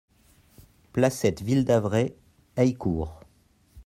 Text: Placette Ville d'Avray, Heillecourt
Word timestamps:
Placette 0.93 1.43
Ville 1.43 1.63
d'Avray, 1.63 2.15
Heillecourt 2.57 3.19